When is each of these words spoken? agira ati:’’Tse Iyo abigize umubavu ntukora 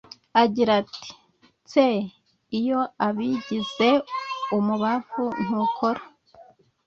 agira 0.43 0.71
ati:’’Tse 0.81 1.85
Iyo 2.59 2.79
abigize 3.07 3.89
umubavu 4.57 5.25
ntukora 5.43 6.01